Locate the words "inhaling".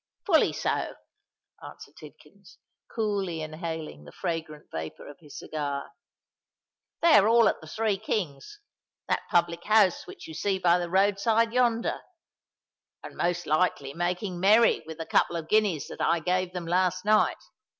3.43-4.03